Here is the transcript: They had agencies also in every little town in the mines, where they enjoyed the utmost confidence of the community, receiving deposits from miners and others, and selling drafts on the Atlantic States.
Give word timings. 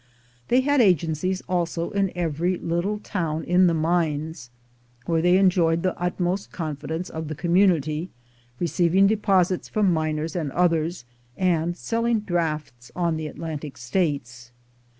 They 0.47 0.61
had 0.61 0.81
agencies 0.81 1.43
also 1.47 1.91
in 1.91 2.11
every 2.15 2.57
little 2.57 2.97
town 2.97 3.43
in 3.43 3.67
the 3.67 3.73
mines, 3.75 4.49
where 5.05 5.21
they 5.21 5.37
enjoyed 5.37 5.83
the 5.83 5.95
utmost 6.01 6.51
confidence 6.51 7.07
of 7.07 7.27
the 7.27 7.35
community, 7.35 8.09
receiving 8.59 9.05
deposits 9.05 9.69
from 9.69 9.93
miners 9.93 10.35
and 10.35 10.51
others, 10.53 11.05
and 11.37 11.77
selling 11.77 12.21
drafts 12.21 12.91
on 12.95 13.15
the 13.15 13.27
Atlantic 13.27 13.77
States. 13.77 14.49